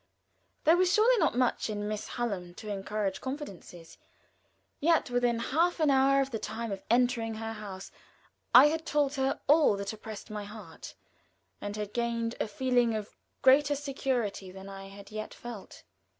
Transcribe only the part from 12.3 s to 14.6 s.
a feeling of greater security